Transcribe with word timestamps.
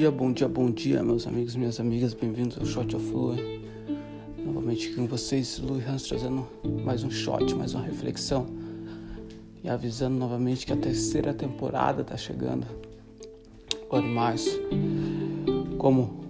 dia, 0.00 0.10
bom 0.10 0.32
dia, 0.32 0.48
bom 0.48 0.70
dia, 0.70 1.02
meus 1.02 1.26
amigos 1.26 1.54
minhas 1.54 1.78
amigas, 1.78 2.14
bem-vindos 2.14 2.56
ao 2.56 2.64
Shot 2.64 2.96
of 2.96 3.12
Lui. 3.12 3.60
Novamente 4.38 4.86
aqui 4.86 4.96
com 4.96 5.06
vocês, 5.06 5.58
Lui 5.58 5.84
Hans 5.84 6.04
trazendo 6.04 6.48
mais 6.82 7.04
um 7.04 7.10
shot, 7.10 7.54
mais 7.54 7.74
uma 7.74 7.84
reflexão 7.84 8.46
e 9.62 9.68
avisando 9.68 10.16
novamente 10.16 10.64
que 10.64 10.72
a 10.72 10.76
terceira 10.76 11.34
temporada 11.34 12.00
está 12.00 12.16
chegando 12.16 12.66
agora 13.82 14.06
em 14.06 14.14
março. 14.14 14.58
Como 15.76 16.24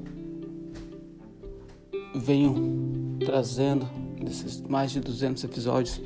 venho 2.17 2.57
trazendo 3.25 3.89
nesses 4.21 4.61
mais 4.63 4.91
de 4.91 4.99
200 4.99 5.45
episódios, 5.45 6.01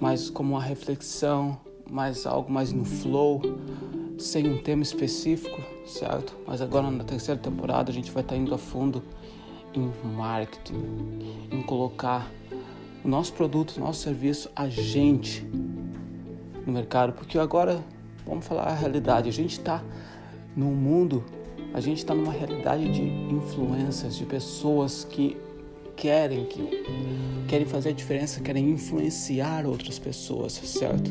mais 0.00 0.28
como 0.30 0.54
uma 0.54 0.62
reflexão, 0.62 1.56
mais 1.88 2.26
algo 2.26 2.50
mais 2.50 2.72
no 2.72 2.84
flow 2.84 3.40
sem 4.18 4.48
um 4.48 4.58
tema 4.58 4.82
específico, 4.82 5.60
certo? 5.86 6.34
Mas 6.46 6.60
agora 6.60 6.90
na 6.90 7.04
terceira 7.04 7.40
temporada 7.40 7.90
a 7.90 7.94
gente 7.94 8.10
vai 8.10 8.22
estar 8.22 8.36
indo 8.36 8.54
a 8.54 8.58
fundo 8.58 9.02
em 9.74 9.92
marketing, 10.16 10.82
em 11.50 11.62
colocar 11.62 12.30
o 13.04 13.08
nosso 13.08 13.32
produto, 13.34 13.76
o 13.76 13.80
nosso 13.80 14.02
serviço, 14.02 14.50
a 14.56 14.68
gente 14.68 15.46
no 16.66 16.72
mercado, 16.72 17.12
porque 17.12 17.38
agora 17.38 17.84
vamos 18.26 18.46
falar 18.46 18.64
a 18.64 18.74
realidade, 18.74 19.28
a 19.28 19.32
gente 19.32 19.52
está 19.52 19.82
num 20.56 20.74
mundo, 20.74 21.22
a 21.72 21.80
gente 21.80 21.98
está 21.98 22.14
numa 22.14 22.32
realidade 22.32 22.90
de 22.90 23.02
influências, 23.32 24.16
de 24.16 24.24
pessoas 24.24 25.04
que 25.04 25.36
querem 25.94 26.44
que 26.44 26.84
querem 27.48 27.66
fazer 27.66 27.90
a 27.90 27.92
diferença, 27.92 28.40
querem 28.40 28.70
influenciar 28.70 29.66
outras 29.66 29.98
pessoas, 29.98 30.52
certo? 30.52 31.10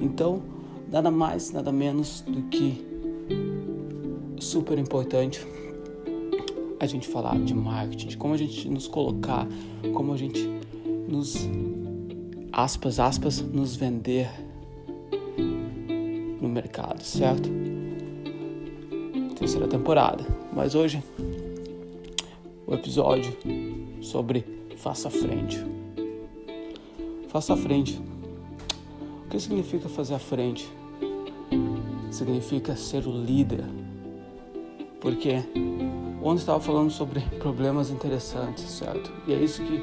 Então 0.00 0.59
nada 0.90 1.10
mais, 1.10 1.52
nada 1.52 1.70
menos 1.70 2.22
do 2.22 2.42
que 2.42 2.84
super 4.40 4.78
importante 4.78 5.46
a 6.80 6.86
gente 6.86 7.06
falar 7.06 7.38
de 7.38 7.54
marketing, 7.54 8.08
de 8.08 8.16
como 8.16 8.34
a 8.34 8.36
gente 8.36 8.68
nos 8.68 8.88
colocar, 8.88 9.46
como 9.94 10.12
a 10.12 10.16
gente 10.16 10.48
nos 11.06 11.48
aspas, 12.52 12.98
aspas, 12.98 13.40
nos 13.40 13.76
vender 13.76 14.28
no 16.40 16.48
mercado, 16.48 17.02
certo? 17.02 17.48
Terceira 19.38 19.68
temporada. 19.68 20.24
Mas 20.52 20.74
hoje 20.74 21.02
o 22.66 22.74
episódio 22.74 23.36
sobre 24.00 24.44
faça 24.76 25.10
frente. 25.10 25.64
Faça 27.28 27.56
frente. 27.56 28.00
O 29.26 29.28
que 29.28 29.38
significa 29.38 29.88
fazer 29.88 30.14
a 30.14 30.18
frente? 30.18 30.79
Significa 32.20 32.76
ser 32.76 33.06
o 33.06 33.12
líder. 33.12 33.64
Porque 35.00 35.36
ontem 36.22 36.40
estava 36.40 36.60
falando 36.60 36.90
sobre 36.90 37.20
problemas 37.38 37.90
interessantes, 37.90 38.64
certo? 38.64 39.10
E 39.26 39.32
é 39.32 39.42
isso 39.42 39.62
que 39.62 39.82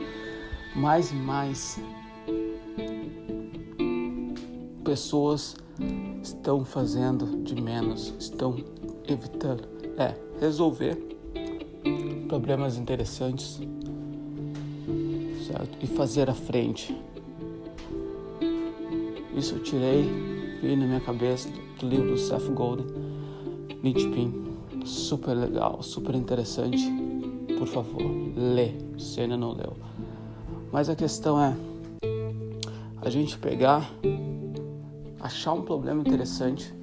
mais 0.75 1.11
e 1.11 1.15
mais 1.15 1.80
pessoas 4.85 5.55
estão 6.21 6.63
fazendo 6.63 7.43
de 7.43 7.59
menos, 7.59 8.13
estão 8.19 8.55
evitando. 9.08 9.67
É, 9.97 10.13
resolver 10.39 10.95
problemas 12.27 12.77
interessantes, 12.77 13.59
certo? 15.47 15.75
E 15.81 15.88
fazer 15.88 16.30
a 16.30 16.35
frente. 16.35 16.95
Isso 19.35 19.55
eu 19.55 19.63
tirei 19.63 20.38
veio 20.61 20.77
na 20.77 20.85
minha 20.85 21.02
cabeça 21.02 21.49
livro 21.86 22.11
do 22.11 22.17
Seth 22.17 22.50
Golden, 22.50 22.86
Nietzsche 23.83 24.09
Super 24.86 25.36
legal, 25.36 25.82
super 25.83 26.15
interessante. 26.15 26.83
Por 27.58 27.67
favor, 27.67 28.02
lê, 28.36 28.71
se 28.98 29.20
ainda 29.20 29.36
não 29.36 29.52
leu. 29.52 29.76
Mas 30.71 30.89
a 30.89 30.95
questão 30.95 31.42
é 31.42 31.55
a 33.02 33.10
gente 33.10 33.37
pegar, 33.37 33.89
achar 35.20 35.54
um 35.54 35.61
problema 35.61 36.02
interessante 36.02 36.73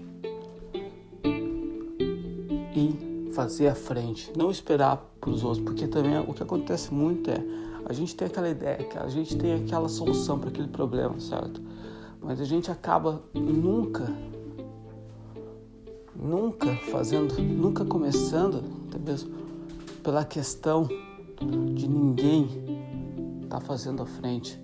e 2.77 3.33
fazer 3.33 3.69
a 3.69 3.75
frente, 3.75 4.33
não 4.37 4.51
esperar 4.51 4.97
para 5.21 5.31
os 5.31 5.43
outros, 5.43 5.65
porque 5.65 5.87
também 5.87 6.19
o 6.19 6.33
que 6.33 6.43
acontece 6.43 6.93
muito 6.93 7.31
é 7.31 7.43
a 7.87 7.93
gente 7.93 8.17
tem 8.17 8.27
aquela 8.27 8.49
ideia, 8.49 8.89
a 8.97 9.09
gente 9.09 9.37
tem 9.37 9.55
aquela 9.55 9.89
solução 9.89 10.39
para 10.39 10.49
aquele 10.49 10.69
problema, 10.69 11.21
certo? 11.21 11.61
Mas 12.21 12.41
a 12.41 12.45
gente 12.45 12.71
acaba 12.71 13.23
nunca, 13.35 14.11
nunca 16.15 16.75
fazendo, 16.91 17.41
nunca 17.41 17.85
começando, 17.85 18.63
talvez 18.91 19.27
pela 20.03 20.25
questão 20.25 20.89
de 21.75 21.89
ninguém 21.89 22.49
tá 23.49 23.61
fazendo 23.61 24.03
a 24.03 24.07
frente. 24.07 24.59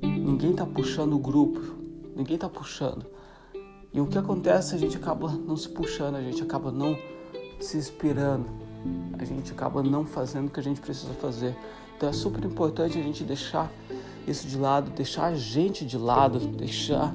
Ninguém 0.00 0.52
tá 0.52 0.66
puxando 0.66 1.14
o 1.14 1.18
grupo, 1.18 1.60
ninguém 2.16 2.38
tá 2.38 2.48
puxando. 2.48 3.06
E 3.92 4.00
o 4.00 4.06
que 4.06 4.16
acontece, 4.16 4.74
a 4.74 4.78
gente 4.78 4.96
acaba 4.96 5.30
não 5.30 5.56
se 5.56 5.68
puxando, 5.68 6.16
a 6.16 6.22
gente 6.22 6.42
acaba 6.42 6.70
não 6.72 6.96
se 7.60 7.76
inspirando, 7.76 8.46
a 9.18 9.24
gente 9.24 9.52
acaba 9.52 9.82
não 9.82 10.04
fazendo 10.04 10.48
o 10.48 10.50
que 10.50 10.60
a 10.60 10.62
gente 10.62 10.80
precisa 10.80 11.12
fazer. 11.14 11.56
Então 11.96 12.08
é 12.08 12.12
super 12.12 12.44
importante 12.44 12.98
a 12.98 13.02
gente 13.02 13.22
deixar 13.22 13.70
isso 14.26 14.46
de 14.46 14.56
lado, 14.56 14.90
deixar 14.90 15.26
a 15.26 15.34
gente 15.34 15.84
de 15.84 15.98
lado, 15.98 16.38
deixar 16.38 17.14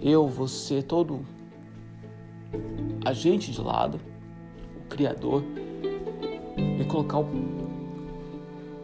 eu, 0.00 0.26
você, 0.26 0.82
todo 0.82 1.20
a 3.06 3.12
gente 3.12 3.52
de 3.52 3.60
lado, 3.60 4.00
o 4.84 4.88
Criador, 4.88 5.44
e 6.80 6.84
colocar 6.86 7.20
o, 7.20 7.28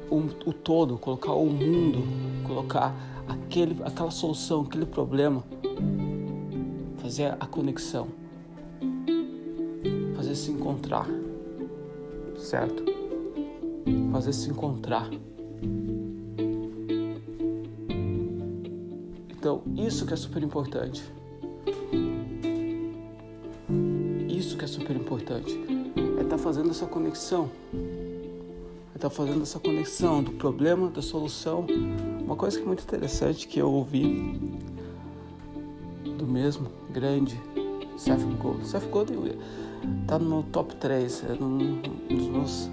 o, 0.08 0.18
o 0.46 0.52
todo, 0.52 0.96
colocar 0.96 1.32
o 1.32 1.46
mundo, 1.46 2.04
colocar 2.46 2.94
aquele, 3.26 3.82
aquela 3.82 4.12
solução, 4.12 4.60
aquele 4.62 4.86
problema, 4.86 5.42
fazer 6.98 7.34
a 7.40 7.46
conexão, 7.46 8.06
fazer 10.14 10.36
se 10.36 10.52
encontrar, 10.52 11.08
certo? 12.38 12.84
Fazer 14.12 14.32
se 14.32 14.50
encontrar. 14.50 15.10
Então, 19.30 19.62
isso 19.76 20.06
que 20.06 20.14
é 20.14 20.16
super 20.16 20.44
importante. 20.44 21.02
Que 24.62 24.66
é 24.66 24.68
super 24.68 24.94
importante. 24.94 25.58
É 25.96 26.22
estar 26.22 26.36
tá 26.36 26.38
fazendo 26.38 26.70
essa 26.70 26.86
conexão. 26.86 27.50
É 27.74 28.94
estar 28.94 29.08
tá 29.08 29.10
fazendo 29.10 29.42
essa 29.42 29.58
conexão 29.58 30.22
do 30.22 30.30
problema, 30.30 30.88
da 30.88 31.02
solução. 31.02 31.66
Uma 32.24 32.36
coisa 32.36 32.58
que 32.58 32.62
é 32.62 32.66
muito 32.68 32.84
interessante 32.84 33.48
que 33.48 33.58
eu 33.58 33.68
ouvi 33.68 34.40
do 36.16 36.24
mesmo 36.24 36.68
grande 36.92 37.36
Seth 37.96 38.22
Godin. 38.40 38.64
Seth 38.64 38.88
Godin 38.88 39.36
está 40.02 40.16
no 40.20 40.28
meu 40.28 40.42
top 40.52 40.76
3, 40.76 41.24
é 41.24 41.42
um 41.42 41.82
dos 42.08 42.28
meus 42.28 42.70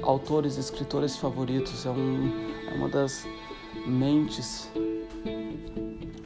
autores 0.00 0.56
e 0.56 0.60
escritores 0.60 1.18
favoritos. 1.18 1.84
É, 1.84 1.90
um, 1.90 2.32
é 2.70 2.74
uma 2.76 2.88
das 2.88 3.26
mentes 3.86 4.70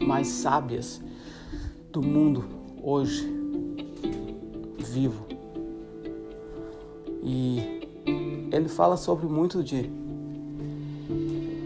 mais 0.01 0.29
sábias 0.29 1.03
do 1.91 2.01
mundo 2.01 2.45
hoje 2.81 3.36
vivo. 4.97 5.27
E 7.23 8.49
ele 8.51 8.69
fala 8.69 8.97
sobre 8.97 9.27
muito 9.27 9.63
de 9.63 9.91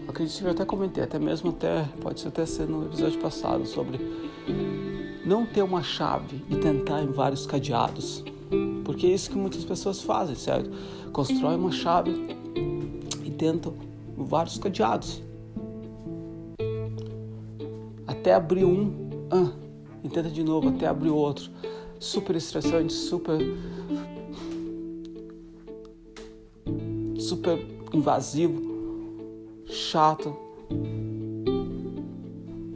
acredito 0.07 0.39
que 0.39 0.45
eu 0.45 0.51
até 0.51 0.65
comentei, 0.65 1.03
até 1.03 1.17
mesmo 1.17 1.51
até 1.51 1.87
pode 2.01 2.27
até 2.27 2.45
ser 2.45 2.67
no 2.67 2.85
episódio 2.85 3.19
passado 3.19 3.65
sobre 3.65 3.99
não 5.25 5.45
ter 5.45 5.61
uma 5.61 5.81
chave 5.81 6.43
e 6.49 6.55
tentar 6.57 7.01
em 7.01 7.07
vários 7.07 7.45
cadeados. 7.45 8.23
Porque 8.83 9.07
é 9.07 9.09
isso 9.11 9.29
que 9.29 9.37
muitas 9.37 9.63
pessoas 9.63 10.01
fazem, 10.01 10.35
certo? 10.35 10.69
Constrói 11.13 11.55
uma 11.55 11.71
chave 11.71 12.35
e 13.23 13.31
tentam 13.31 13.73
vários 14.17 14.57
cadeados 14.57 15.23
até 18.05 18.33
abrir 18.33 18.65
um, 18.65 19.09
ah, 19.31 19.51
e 20.03 20.09
tenta 20.09 20.29
de 20.29 20.43
novo 20.43 20.69
até 20.69 20.87
abrir 20.87 21.09
outro. 21.09 21.49
Super 22.01 22.35
estressante, 22.35 22.91
super. 22.91 23.37
super 27.19 27.63
invasivo, 27.93 28.59
chato. 29.67 30.35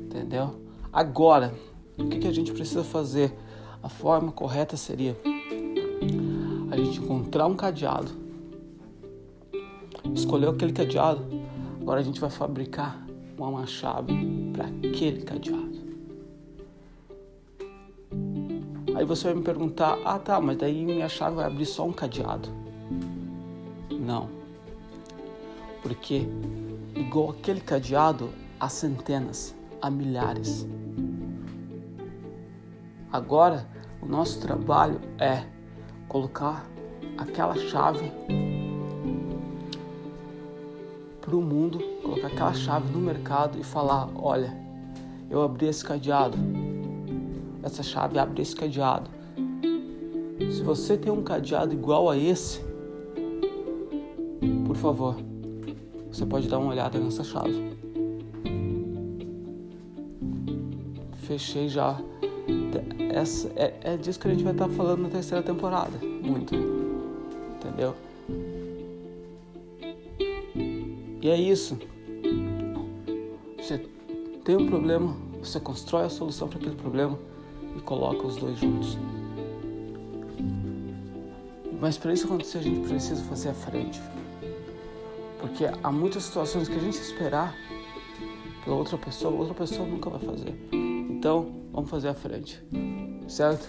Entendeu? 0.05 0.61
Agora, 0.93 1.55
o 1.97 2.07
que, 2.07 2.19
que 2.19 2.27
a 2.27 2.31
gente 2.31 2.53
precisa 2.53 2.83
fazer? 2.83 3.33
A 3.81 3.89
forma 3.89 4.31
correta 4.31 4.77
seria 4.77 5.17
a 6.71 6.77
gente 6.77 6.99
encontrar 6.99 7.47
um 7.47 7.55
cadeado, 7.55 8.11
escolher 10.13 10.49
aquele 10.49 10.71
cadeado, 10.71 11.25
agora 11.81 11.99
a 11.99 12.03
gente 12.03 12.19
vai 12.19 12.29
fabricar 12.29 13.03
uma 13.37 13.65
chave 13.65 14.13
para 14.53 14.65
aquele 14.67 15.23
cadeado. 15.23 15.64
Aí 18.95 19.03
você 19.03 19.25
vai 19.25 19.33
me 19.35 19.43
perguntar: 19.43 19.99
ah 20.05 20.17
tá, 20.17 20.39
mas 20.39 20.57
daí 20.57 20.85
minha 20.85 21.09
chave 21.09 21.35
vai 21.35 21.45
abrir 21.45 21.65
só 21.65 21.85
um 21.85 21.91
cadeado. 21.91 22.49
Não. 23.91 24.29
Porque, 25.83 26.25
igual 26.95 27.31
aquele 27.31 27.59
cadeado, 27.59 28.29
há 28.57 28.69
centenas, 28.69 29.53
há 29.81 29.91
milhares. 29.91 30.65
Agora, 33.11 33.67
o 34.01 34.05
nosso 34.05 34.39
trabalho 34.39 35.01
é 35.19 35.43
colocar 36.07 36.65
aquela 37.17 37.55
chave 37.55 38.11
para 41.19 41.35
o 41.35 41.41
mundo, 41.41 41.79
colocar 42.01 42.27
aquela 42.27 42.53
chave 42.53 42.89
no 42.93 42.99
mercado 42.99 43.59
e 43.59 43.63
falar: 43.63 44.09
olha, 44.15 44.55
eu 45.29 45.43
abri 45.43 45.67
esse 45.67 45.83
cadeado, 45.83 46.37
essa 47.65 47.81
chave 47.81 48.19
abre 48.19 48.43
esse 48.43 48.55
cadeado. 48.55 49.09
Se 50.51 50.61
você 50.61 50.95
tem 50.95 51.11
um 51.11 51.23
cadeado 51.23 51.73
igual 51.73 52.07
a 52.07 52.15
esse, 52.15 52.61
por 54.67 54.75
favor, 54.75 55.15
você 56.11 56.25
pode 56.27 56.47
dar 56.47 56.59
uma 56.59 56.69
olhada 56.69 56.99
nessa 56.99 57.23
chave. 57.23 57.75
Fechei 61.17 61.67
já. 61.67 61.99
Essa, 63.11 63.51
é, 63.55 63.73
é 63.81 63.97
disso 63.97 64.19
que 64.19 64.27
a 64.27 64.31
gente 64.31 64.43
vai 64.43 64.53
estar 64.53 64.69
falando 64.69 65.01
na 65.01 65.09
terceira 65.09 65.41
temporada. 65.41 65.97
Muito. 66.21 66.53
Entendeu? 67.55 67.95
E 71.19 71.29
é 71.29 71.35
isso. 71.35 71.79
Você 73.57 73.83
tem 74.43 74.55
um 74.55 74.67
problema, 74.67 75.15
você 75.39 75.59
constrói 75.59 76.03
a 76.03 76.09
solução 76.09 76.47
para 76.47 76.59
aquele 76.59 76.75
problema 76.75 77.17
e 77.75 77.81
coloca 77.81 78.25
os 78.25 78.37
dois 78.37 78.57
juntos. 78.57 78.97
Mas 81.79 81.97
para 81.97 82.13
isso 82.13 82.25
acontecer, 82.25 82.59
a 82.59 82.61
gente 82.61 82.87
precisa 82.87 83.21
fazer 83.23 83.49
a 83.49 83.53
frente. 83.53 84.01
Porque 85.39 85.65
há 85.83 85.91
muitas 85.91 86.23
situações 86.23 86.67
que 86.67 86.75
a 86.75 86.79
gente 86.79 86.97
esperar 86.97 87.53
pela 88.63 88.77
outra 88.77 88.97
pessoa, 88.97 89.33
outra 89.33 89.53
pessoa 89.53 89.87
nunca 89.87 90.09
vai 90.09 90.19
fazer. 90.19 90.55
Então, 90.71 91.51
vamos 91.71 91.89
fazer 91.89 92.07
a 92.07 92.13
frente. 92.13 92.63
Certo? 93.27 93.67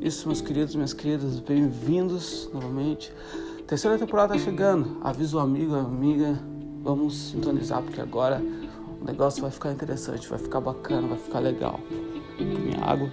Isso, 0.00 0.26
meus 0.26 0.40
queridos, 0.40 0.74
minhas 0.74 0.92
queridas, 0.92 1.38
bem-vindos 1.40 2.50
novamente. 2.52 3.12
Terceira 3.66 3.98
temporada 3.98 4.34
tá 4.34 4.40
chegando. 4.40 4.98
Avisa 5.02 5.36
o 5.36 5.40
amigo, 5.40 5.74
amiga, 5.74 6.38
vamos 6.82 7.14
sintonizar 7.14 7.82
porque 7.82 8.00
agora 8.00 8.42
o 9.00 9.04
negócio 9.04 9.40
vai 9.42 9.50
ficar 9.50 9.72
interessante, 9.72 10.28
vai 10.28 10.38
ficar 10.38 10.60
bacana, 10.60 11.08
vai 11.08 11.18
ficar 11.18 11.38
legal. 11.38 11.78
Minha 12.38 12.84
água. 12.84 13.10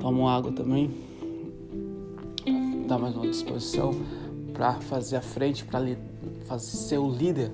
Tomo 0.00 0.28
água 0.28 0.52
também. 0.52 0.90
Dá 2.86 2.98
mais 2.98 3.16
uma 3.16 3.26
disposição 3.26 3.92
para 4.52 4.74
fazer 4.74 5.16
a 5.16 5.22
frente, 5.22 5.64
para 5.64 5.80
fazer 6.44 6.76
ser 6.76 6.98
o 6.98 7.10
líder 7.10 7.50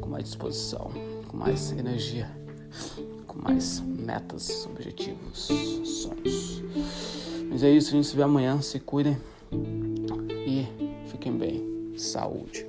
com 0.00 0.08
mais 0.08 0.24
disposição, 0.24 0.90
com 1.28 1.36
mais 1.36 1.72
energia, 1.72 2.30
com 3.26 3.38
mais 3.38 3.80
metas, 3.80 4.66
objetivos, 4.66 5.48
sonhos. 5.84 6.62
Mas 7.50 7.62
é 7.62 7.70
isso, 7.70 7.88
a 7.88 7.92
gente 7.92 8.06
se 8.06 8.16
vê 8.16 8.22
amanhã. 8.22 8.60
Se 8.60 8.78
cuidem 8.78 9.16
e 10.46 10.66
fiquem 11.08 11.36
bem. 11.36 11.74
Saúde. 11.96 12.66